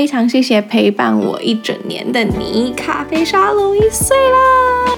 [0.00, 4.96] 非常谢谢陪伴我一整年的你，咖啡沙龙一岁啦！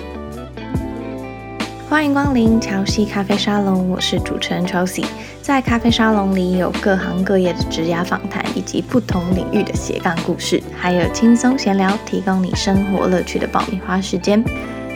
[1.90, 5.04] 欢迎光临乔西咖啡沙龙，我是主持人乔西。
[5.40, 14.40] 在咖啡沙龙里有各行各业的职涯访谈，以及不同领域的斜杠故事，还有轻松闲聊，提供你生活乐趣的爆米花时间。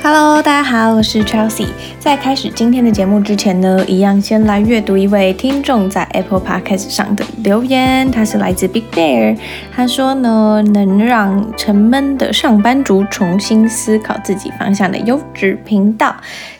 [0.09, 1.67] Hello，大家好，我是 Chelsea。
[1.99, 9.37] 在开始今天的节目之前呢，一样先来阅读一位听众在 Apple Podcast 上的留言，他是来自 Big Bear。
[9.75, 16.15] 他说呢，能让沉闷的上班族重新思考自己方向的优质频道。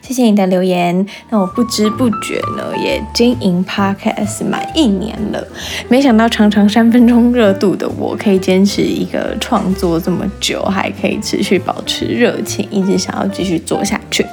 [0.07, 1.05] 谢谢你的留言。
[1.31, 5.45] 那我不知不觉呢，也经营 Podcast 满一年了。
[5.89, 14.25] 没想到常常三分钟热度的我，可以坚持一个创作这么久，还可以持续保持热情，一直想要继续做下去。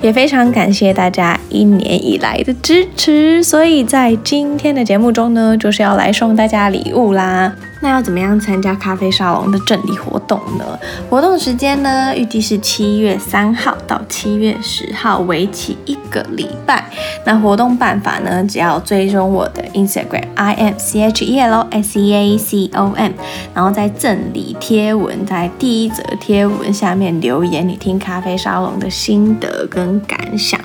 [0.00, 3.42] 也非常感谢大家一年以来的支持。
[3.42, 7.52] 所以在今天的节目中呢，就是要来送大家礼物啦。
[7.80, 10.64] 那要怎么样参加咖啡沙龙的赠礼活动呢？
[11.10, 16.84] 活动时间呢，预计是七月三号到七月十号，为期一个礼拜。
[17.24, 23.12] 那活动办法呢，只要追踪我的 Instagram I M C H E L S E A C O M，
[23.54, 30.58] 然后在赠礼贴文，在第一则贴文下面留言你听咖啡沙龙的心得跟感想。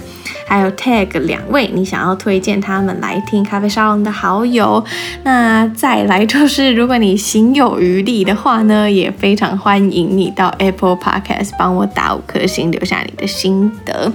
[0.51, 4.83] 还有 tag 两位你想要推荐他们来听咖啡沙龙的好友，
[5.23, 14.11] 那再来就是如果你行有余力的话呢，也非常欢迎你到 Apple Podcast 帮我打五颗星，留下你的心得。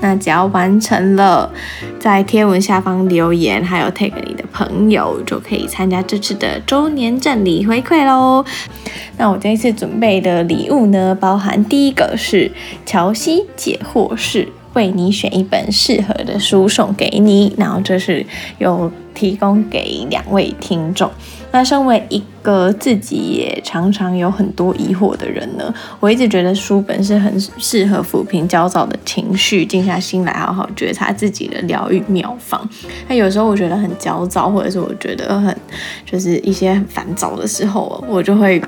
[0.00, 1.52] 那只要完成了
[2.00, 8.42] 在贴文下方留言，还有 tag 你的朋友，就可以参加这次的周年赠礼回馈喽。
[9.18, 12.50] 那我这一次准备的礼物呢，包含第一个是
[12.86, 14.48] 乔西解惑室。
[14.74, 18.24] 为你选一本适合的书送给你，然后这是
[18.58, 21.10] 有提供给两位听众。
[21.52, 32.68] 那身为一个自己也常常有很多疑惑的人呢，我一直觉得书本是很适合抚平焦躁的情绪，静下心来好好觉察自己的疗愈妙方。
[33.06, 35.56] 那有时候我觉得很焦躁，或者是我觉得很
[36.04, 38.60] 就是一些很烦躁的时候，我就会。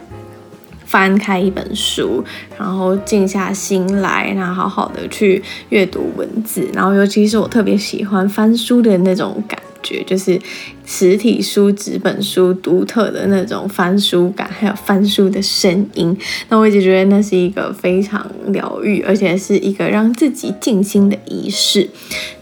[0.86, 2.24] 翻开一本书，
[2.56, 10.36] 然后静下心来，然后好好的去阅读文字，然后尤其是我特别喜欢翻书的那种感觉，就是
[10.84, 16.16] 实体书、纸本书独特的那种翻书感，还有翻书的声音。
[16.48, 21.88] 那我一直觉得那是一个非常疗愈，而且是一个让自己静心的仪式。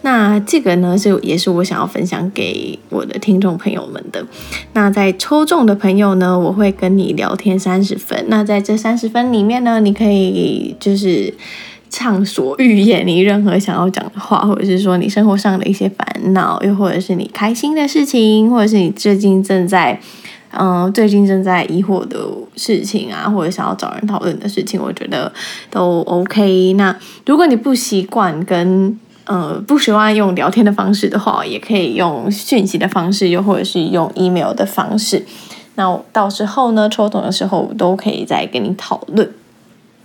[0.01, 4.25] 那这个呢，是也是我想要分享给我的听众朋友们的。
[4.73, 8.25] 那在抽中的朋友呢，我会跟你聊天三十分。
[8.29, 11.35] 那在这三十分里面呢，你可以就是。
[11.95, 20.01] 畅所欲言，你任何想要讲的话，或者是说你生活上的一些烦恼，又或者是你开心的事情，或者是你最近正在，
[20.51, 22.19] 嗯、最近正在疑惑的
[22.57, 25.33] 事情啊，或者想要找人讨论的事情，我觉得
[25.71, 26.73] 都 OK。
[26.73, 26.97] 那
[27.27, 35.25] 如果你不习惯跟，呃，不喜欢用聊天的方式的话，也可以用讯息的方式，又或者是用 email 的方式。
[35.77, 39.31] 那到时候呢，抽中的时候都可以再跟你讨论。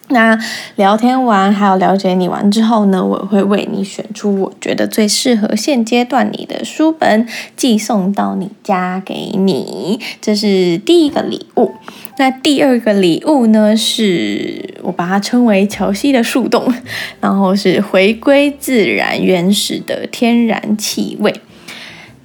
[0.10, 0.38] 那
[0.76, 10.00] 聊天完，还有了解你完之后呢，我会为你选出我觉得最适合现阶段你的书本，寄送到你家给你。
[10.20, 11.74] 这是第一个礼物。
[12.18, 16.74] 那第二个礼物呢，是我把它称为乔西的树洞，
[17.22, 21.34] 然后是回归自然原始的天然气味。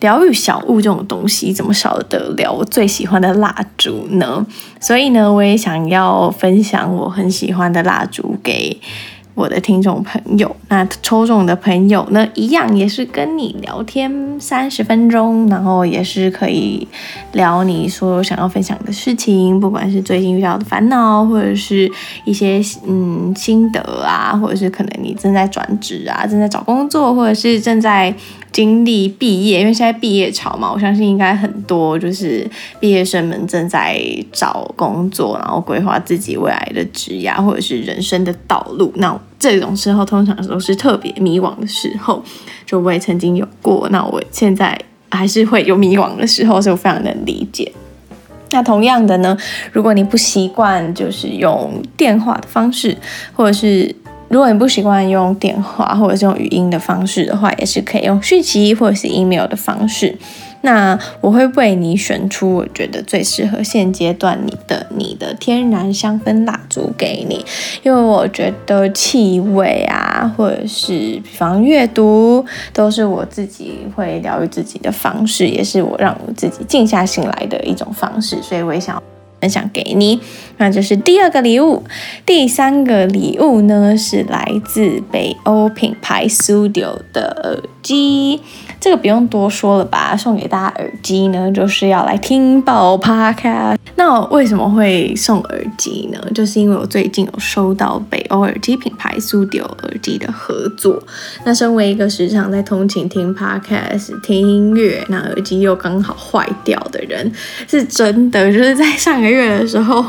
[0.04, 2.52] 疗愈小物这种东西怎么少得了？
[2.52, 4.46] 我最喜欢的蜡烛呢？
[4.78, 8.78] 所以呢，我也想要分享我很喜欢的蜡烛给
[9.34, 10.56] 我的听众朋友。
[10.68, 16.86] 那抽中的朋友呢，一样也是跟你聊天三十分钟，然后也是可以
[17.32, 21.90] 聊你所有想要分享的事情，不管是最近遇到的烦恼，或者是
[22.24, 28.14] 一些嗯心得啊，或者是可能你正在转职啊，正在找工作，或者是正在。
[28.54, 38.92] 经历毕业，因为现在毕业潮嘛，我相信应该很多就是毕业生们正在找工作，然后规划自己未来的职业或者是人生的道路。
[38.94, 42.22] 那这种时候通常都是特别迷惘的时候，
[42.64, 43.88] 就我也曾经有过。
[43.90, 44.78] 那我现在
[45.10, 47.72] 还是会有迷惘的时候，所以我非常能理解。
[48.50, 49.36] 那同样的呢，
[49.72, 52.96] 如果你不习惯就是用电话的方式，
[53.34, 53.94] 或者是。
[54.28, 60.16] 如果你不习惯用电话或者是用语音的方式的话，也是可以用讯息或者是 email 的方式。
[60.64, 67.44] 那我会为你选出我觉得最适合现阶段你的你的天然香氛蜡烛给你，
[67.82, 79.02] 因为我觉得气味啊，或者是比方阅读，都是我自己会疗愈自己的方式，也是我让我自己静下心来的一种方式，所以我也想
[79.42, 80.18] 分享给你。
[80.56, 81.82] 那就是第二个礼物，
[82.24, 88.40] 第三个礼物呢是来自北欧品牌 Studio 的耳机。
[88.84, 90.14] 这个不用多说了吧？
[90.14, 93.78] 送给大家耳机呢，就是要来听爆 Podcast。
[93.96, 96.18] 那我为什么会送耳机呢？
[96.34, 101.02] 就是因为我最近有收到北欧耳机品牌 Sudio 耳机的合作。
[101.46, 107.32] 那身为一个时常在通勤听 Podcast、听音乐，那耳机又刚好坏掉的人，
[107.66, 110.04] 是真的就是在上个月的时候，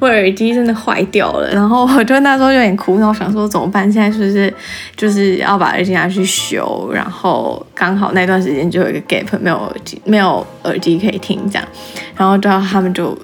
[0.00, 1.48] 我耳机真的坏掉了。
[1.54, 3.90] 然后我就那时候有点苦恼，想说怎么办？
[3.90, 4.52] 现在是不是
[4.94, 6.90] 就是要把耳机拿去修？
[6.92, 8.12] 然后刚好。
[8.18, 11.68] 那段时间就有一个 gap，没有耳机，没有耳机可以听，这样，
[12.16, 13.16] 然后就他们就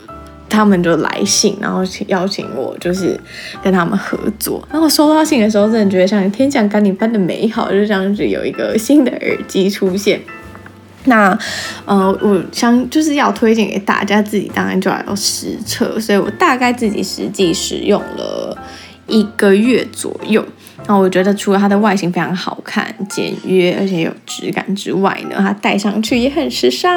[0.49, 3.19] 他们就来信，然后请邀请我，就是
[3.61, 4.62] 跟他们合作。
[4.70, 10.20] 然后收到信的时候，真的觉得像天降甘霖般的美好，就这样子有一个新的耳机出现。
[11.06, 11.37] 那
[11.85, 18.56] 呃，我想就是要推荐给大家，自己当然就要实测，所以我大概自己实际使用了
[19.08, 20.44] 一个月左右。
[20.86, 26.90] 那我觉得除了它的外形非常好看、简约，而且有质感之外呢，它戴上去也很时尚。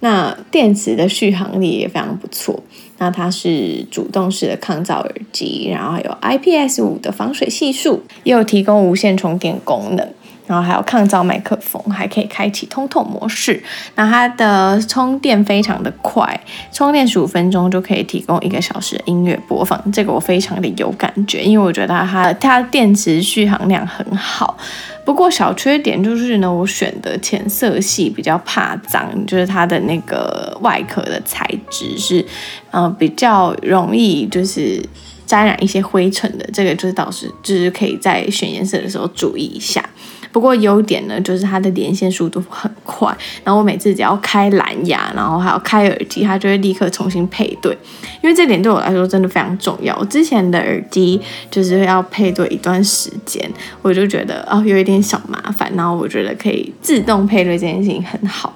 [0.00, 2.62] 那电池的续航力也非常不错。
[2.98, 10.08] 那它是主动式的抗噪耳机，然后还有 IPS 五的防水系数，也有提供无线充电功能。
[10.46, 13.62] 然后还有抗噪麦克风，还可以开启通透模式。
[13.94, 16.40] 那它的充电非常的快，
[16.72, 19.80] 充电十五分钟就可以提供一个小时的音乐播放。
[19.92, 24.56] 这个我非常的有感觉，因为我觉得它它电池续航量很好。
[25.04, 32.26] 不过小缺点就是呢，我选的浅色系比较怕脏，就是它的那个外壳的材质是，
[32.72, 34.84] 呃，比较容易就是
[35.24, 36.44] 沾染一些灰尘的。
[36.52, 39.88] 这个就是倒是就是可以在选颜色的时候注意一下。
[40.36, 43.08] 不过优点呢，就是它的连线速度很快。
[43.42, 47.74] 然后我每次只要开蓝牙，然后还要开耳机，它就会立刻重新配对。
[48.22, 49.96] 因为这点对我来说真的非常重要。
[49.98, 51.18] 我之前的耳机
[51.50, 53.50] 就是要配对一段时间，
[53.80, 55.72] 我就觉得哦，有一点小麻烦。
[55.74, 58.52] 然后我觉得可以自动配对这件事情很好。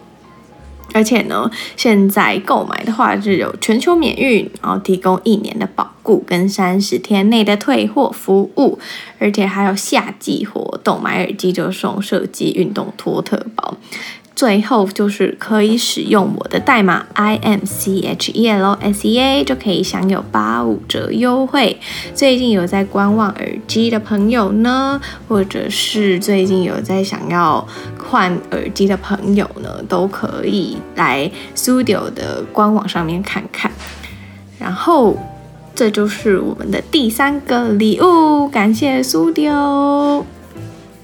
[0.93, 8.79] 而且呢，现在购买的话是有全球免运，然后提供一年的保跟三十天内的退货服务，
[9.19, 13.77] 而且还有夏季活动，买耳机就送设计运动托特包。
[14.37, 21.79] 最后就是可以使用我的代码 I M C H E L S E A 就可以享有八五折优惠。
[22.15, 24.99] 最近有在观望耳机的朋友呢，
[25.29, 27.67] 或者是最近有在想要
[27.99, 33.71] 换耳机的朋友呢，都可以来 Studio 的官网上面看看。
[34.59, 35.15] 然后
[35.81, 40.23] 这就是我们的第三个礼物，感谢 Sudio。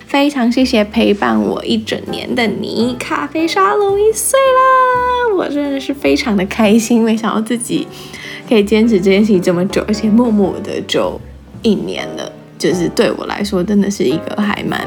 [0.06, 5.34] 非常谢谢陪伴我一整年的你，咖啡沙龙一岁啦！
[5.34, 7.88] 我真的是非常的开心，没想到自己
[8.46, 11.18] 可以坚持这件事情这么久，而且默默的就
[11.62, 14.86] 一年了，就是对我来说真的是一个还蛮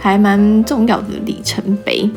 [0.00, 2.10] 还蛮重要的里程碑。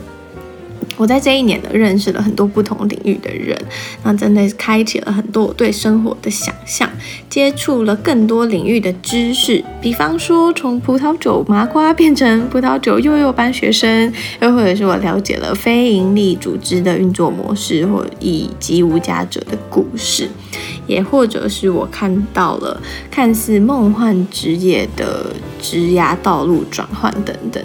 [0.98, 3.58] 我在这一年呢，认识了很多不同领域的人，
[4.04, 6.90] 那真的开启了很多我对生活的想象，
[7.30, 9.64] 接触了更多领域的知识。
[9.82, 14.12] 比方说，从葡萄酒麻瓜变成葡萄酒幼幼班学生，
[14.42, 20.30] 又或者是我了解了非营利组织的运作模式，或以及无家者的故事，
[20.88, 27.62] 也或者是我看到了看似梦幻职业的职涯道路转换等等。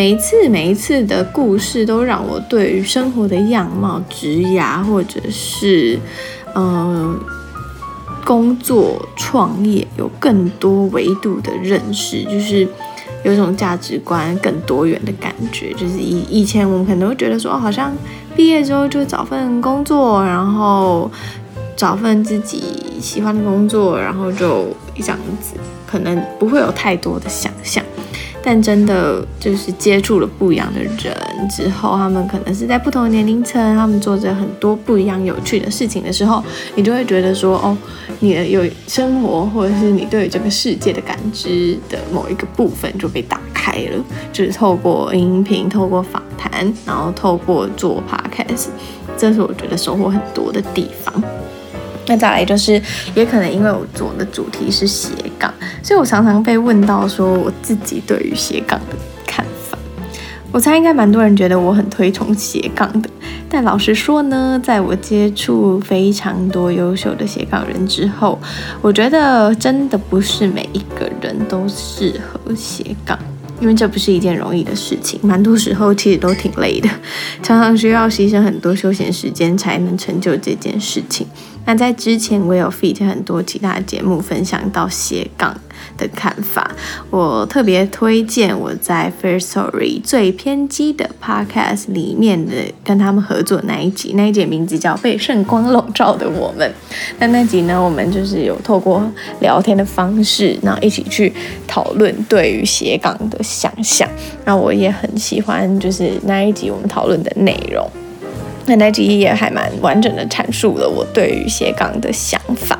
[0.00, 6.00] 每一次，每一次的故事都让我对于生活的样貌、职涯，或者是
[6.54, 7.20] 嗯、
[8.24, 12.66] 工作、创业有更多维度的认识，就是
[13.24, 15.70] 有一种价值观更多元的感觉。
[15.74, 17.92] 就是以以前我们可能会觉得说，好像
[18.34, 21.10] 毕业之后就找份工作，然后
[21.76, 22.62] 找份自己
[23.02, 24.64] 喜欢的工作，然后就
[24.94, 27.84] 这样子，可能不会有太多的想象。
[28.42, 30.96] 但真的就是接触了不一样的人
[31.48, 36.42] 之后，他们可能是在不同的年龄层，他们做着很多不一样有趣的事情的时候，
[36.74, 37.76] 你就会觉得说，哦，
[38.20, 46.50] 你的有生活或者是你对这个世界的感知的某一个部分就被打开了，就是透过音频、透过访谈，
[46.86, 48.68] 然后透过做 podcast，
[49.16, 51.22] 这是我觉得收获很多的地方。
[52.10, 52.82] 那再来就是，
[53.14, 59.78] 也可能因为我做的主题是斜杠，所以我常常被问到说我自己对于斜杠的看法。
[60.50, 63.08] 我猜应该蛮多人觉得我很推崇斜杠的，
[63.48, 68.36] 但老实说呢，在我接触非常多优秀的斜杠人之后，
[68.82, 73.16] 我觉得真的不是每一个人都适合斜杠。
[73.60, 76.88] 因为这不是一件容易的事情，蛮多时候其实都挺累的，
[77.42, 81.26] 常常需要牺牲很多休闲时间才能成就这件事情。
[81.70, 85.56] 那在之前我有 feat 很多其他节目分享到斜杠
[85.96, 86.68] 的看法，
[87.10, 96.68] 我特别推荐我在 Firstory 最偏激的 Podcast 里面的跟他们合作那一集，那一集名字叫《被圣光笼罩的我们》。
[97.20, 99.08] 那那集呢，我们就是有透过
[99.38, 101.32] 聊天的方式，然后一起去
[101.68, 104.08] 讨论对于斜杠的想象。
[104.44, 107.88] 那我也很喜欢，就是那一集我们讨论的内容。
[108.70, 112.78] 那那集也还蛮完整的阐述了我对于斜杠的想法。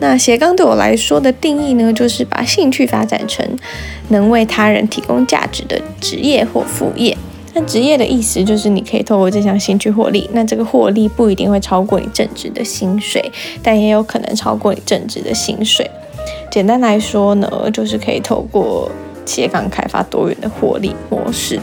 [0.00, 3.42] 那斜杠对我来说的定义呢，就是把兴趣发展成
[4.08, 7.16] 能为他人提供价值的职业或副业。
[7.54, 15.90] 那职业的意思就是你可以透过这项兴趣获利，那这个获利不一定会超过你正职的薪水，但也有可能超过你正职的薪水。
[16.50, 18.90] 简单来说呢，就是可以透过
[19.24, 21.58] 斜杠开发多元的获利模式。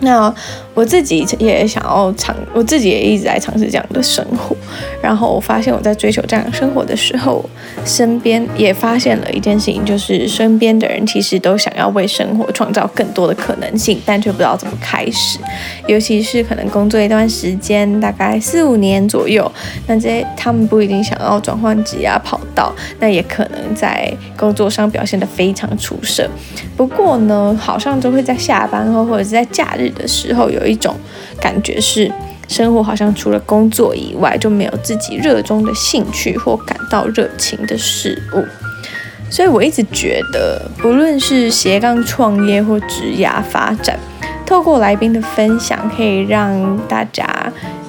[0.00, 0.32] 那
[0.74, 4.54] 我自己也想要尝，我自己也一直在尝试这样的生活。
[5.02, 7.44] 然后我发现我在追求这样生活的时候，
[7.84, 15.38] 身边也发现了一件事情，就是身边的人其实都想要为生活创造更多的可能性，但却不知道怎么开始。
[15.86, 19.50] 尤其是可能工作一段时间，大概四五年左右，
[19.86, 26.28] 那这些他们不一定想要转换职业跑道，那也可能在工作上表现得非常出色。
[26.76, 30.96] 不过呢，好像都会在下班后或者是在假日的时候，有一种
[31.40, 32.10] 感觉是，
[32.48, 38.44] 生活好像除了工作以外，就没有自己热衷的兴趣或感到热情的事物。
[39.28, 43.98] 所以我一直觉得，不论是斜杠创业或职涯发展。
[44.46, 47.26] 透过来宾的分享，可以让大家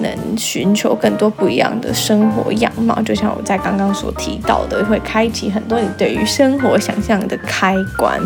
[0.00, 3.00] 能寻求更多不一样的生活样貌。
[3.02, 8.20] 就像我在刚刚所提到的，会开启很多你对于生活想象的开关，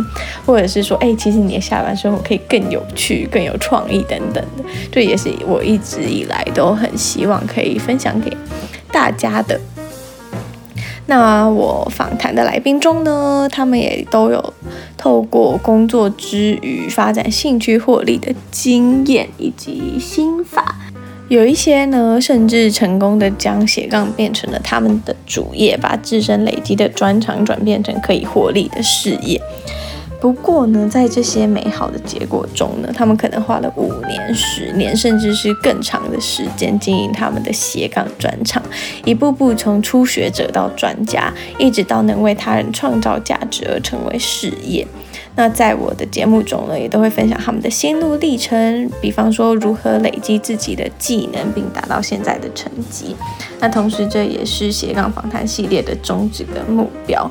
[0.46, 4.64] 或者是说，哎，其实你的下班生活可以更有趣、更有创意等等的。
[4.90, 8.34] 这也是我一直以来都很希望可以分享给
[8.90, 9.60] 大家的。
[11.06, 14.54] 那我访谈的来宾中呢，他们也都有
[14.96, 20.76] 透过工作之余发展兴趣获利的经验以及心法，
[21.28, 29.40] 有一些呢，甚至成功的将斜杠变成了他们的主业，把自身累积的专长转变成可以获利的事业。
[30.22, 38.62] 不过呢，在这些美好的结果中呢，他们可能花了五年、十年，甚至是更长的时间经营他们的斜杠专场，
[39.04, 44.86] 一步步从初学者到专家，一直到能为他人创造价值而成为事业。
[45.34, 53.16] 那在我的节目中呢，也都会分享他们的心路历程，比方说如何累积自己的技能，并达到现在的成绩。
[53.58, 57.28] 那同时，这也是斜杠访谈系列的宗旨跟目标。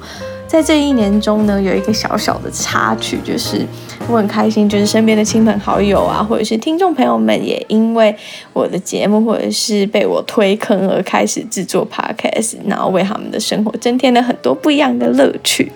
[0.51, 3.65] 在这一年中呢，有一个小小的插曲，就是
[4.09, 8.13] 我很开心，就是身边的亲朋好友啊，或者是听众朋友们，也因为
[8.51, 15.71] 我的节目或者是被我推坑而开始制作 podcast，然后为他们的生活增添了很多不一样的乐趣。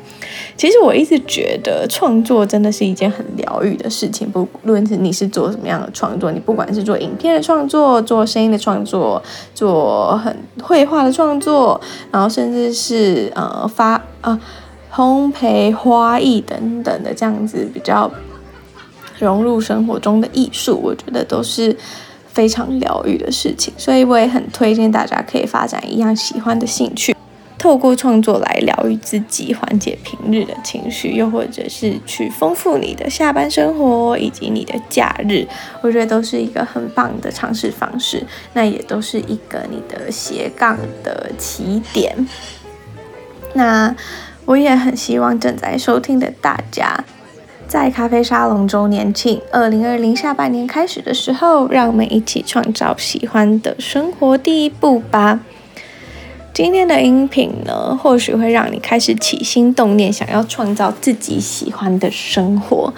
[0.57, 11.79] 其实我一直觉得创作真的是一件很疗愈的事情，不论是你是做什么样的创作，你不管是做影片的创作、做声音的创作、做很绘画的创作，
[12.11, 14.03] 然后甚至是呃发啊。
[14.21, 14.39] 呃
[14.95, 18.09] 烘焙、花艺等等的这样子比较
[19.19, 21.75] 融入生活中的艺术，我觉得都是
[22.31, 23.73] 非常疗愈的事情。
[23.75, 27.13] 所以我也很推荐大家可以发展一样喜欢的兴趣，
[27.57, 35.45] 透过创作来疗愈自己，缓解平日的情绪，又或者是去丰富你的下班生活以及你的假日，
[35.81, 38.25] 我觉得都是一个很棒的尝试方式。
[38.53, 42.15] 那也都是一个你的斜杠的起点。
[43.53, 43.93] 那。
[44.45, 47.03] 我也很希望正在收听的大家，
[47.67, 55.39] 在咖啡沙龙周年庆二零二零下半年开始的时候，让我们一起创造喜欢的生活第一步吧。
[56.55, 62.93] 今天的音频呢，或许会让你开始起心动念，想要创造自己喜欢的生活。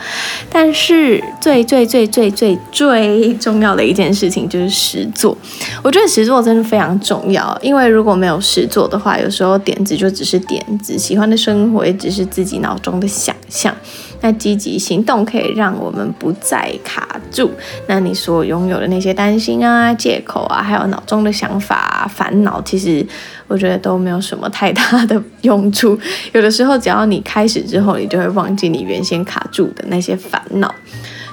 [0.48, 5.36] 但是最最最最最最重要的一件事情就是实作。
[5.82, 13.76] 我觉得实作真的非常重要，因为如果没有实作的话，有时候点子就只是点子，喜欢的生活也只是自己脑中的想象。
[14.22, 17.52] 那积极行动可以让我们不再卡住。
[17.88, 23.06] 那你所拥有的那些担心啊、借口啊，还有脑中的想法啊、烦恼，其实
[23.48, 25.98] 我觉得都没有什么太大的用处。
[26.34, 30.74] 有的时候，只要你开始之后，你就会忘记你原先卡住的那些烦恼。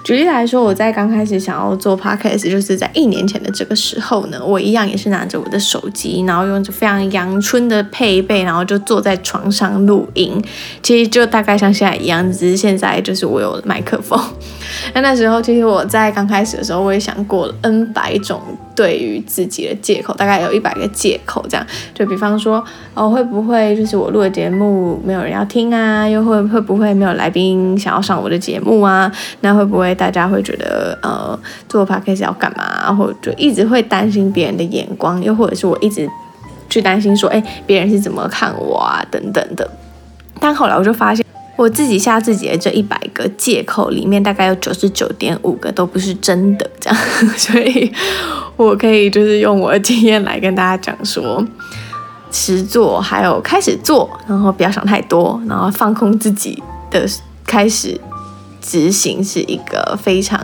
[0.04, 10.44] 举例来说，我在刚开始想要做 podcast，就是在一年前的这个时候呢，我一样也是拿着我的手机，然后用着非常阳春的配备，然后就坐在床上录音。
[10.82, 14.20] 其实就大概像现在一样，只是现在就是我有麦克风。
[14.94, 18.40] 那那时候其实我在刚开始的时候，我也想过 N 百种
[18.74, 21.66] 对于自己的借口，大概有一百个借口这样。
[21.94, 22.64] 就比方说，
[22.94, 26.08] 哦，会不会就是我录的节目没有人要听啊？
[26.08, 29.10] 又会会不会没有来宾想要上我的节目啊？
[29.40, 31.38] 那会不会大家会觉得呃
[31.68, 32.92] 做 podcast 要干嘛？
[32.94, 36.08] 或者就一直会担心别人的眼光，又或者是我一直
[36.68, 39.04] 去担心说，哎，别人是怎么看我啊？
[39.10, 39.68] 等等的。
[40.40, 41.23] 但后来我就发现。
[41.56, 46.98] 我自己吓自己的这一百个借口里面，大概有九十九点五个都不是真的，这样，
[47.38, 47.92] 所以
[48.56, 51.46] 我可以就是用我的经验来跟大家讲说，
[52.32, 57.06] 实做还有开始做，然后不要想太多，然后放空自己的
[57.46, 58.00] 开始
[58.60, 60.40] 执行是一个非常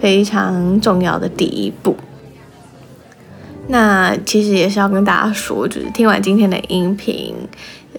[0.00, 1.96] 非常重要的第一步。
[3.68, 7.34] 那其实也是要跟大家说，就是听完今天的音频。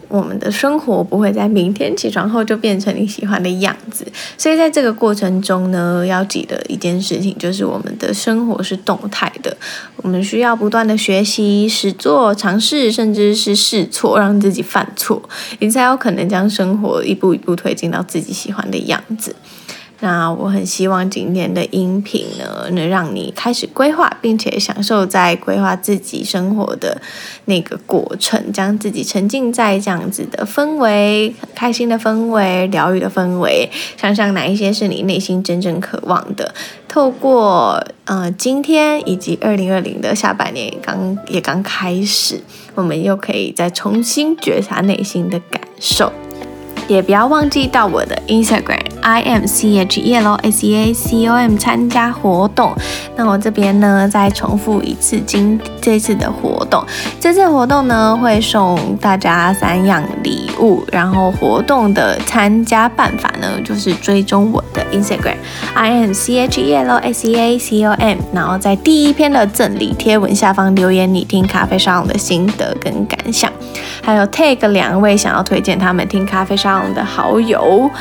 [0.09, 4.05] 我们的生活不会在明天起床后就变成你喜欢的样子，
[4.37, 9.57] 所以在这个过程中呢，要记得一件事情，就是我们的生活是动态的，
[9.97, 15.21] 我们需要不断的学习、实作、尝试，甚至是试错，让自己犯错，
[15.59, 19.35] 你才有可能将生活一步一步推进到自己喜欢的样子。
[19.99, 27.01] 那我很希望今天的音频呢，能让你开始规划，并且享受在规划自己生活的
[27.45, 36.53] 那个过程，将自己沉浸在这样子的氛围，开心的氛围，疗愈的氛围，想想哪一些是你内心真正渴望的。
[36.87, 42.41] 透过呃今天以及二零二零的下半年刚也刚开始，
[42.75, 46.11] 我们又可以再重新觉察内心的感受。
[46.87, 52.73] 也不要忘记到我的 Instagram I M C H E L O S E A C O M 参加活动。
[53.15, 56.83] 那我这边呢，再重复一次今这次的活动。
[57.19, 60.83] 这次活动呢，会送大家三样礼物。
[60.91, 65.37] 然后活动的参加办法呢，就是追踪我的 Instagram
[65.75, 73.51] I M C H E L O S E A C O M，然后在第一篇的赠礼贴文下方留言你听咖啡沙龙的心得跟感想，
[74.07, 77.91] 还有 tag 两位想要推荐他们听咖啡沙龙的好友，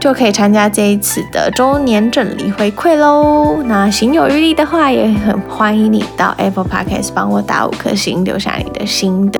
[0.00, 3.62] 就可以参加这一次的周年赠礼回馈喽。
[3.64, 9.38] 那行有余力的话，也很欢迎你到 Apple Podcast 帮我打五颗星，留下你的心得。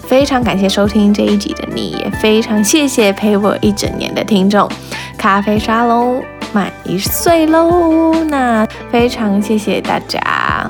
[0.00, 4.68] 非常感谢收听这一集的你，也非常谢谢陪我一整年的听众。
[5.16, 10.68] 咖啡沙龙满一岁喽，那非常谢谢大家。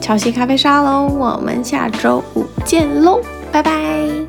[0.00, 4.27] 乔西咖啡沙龙，我们下周五见喽，拜拜。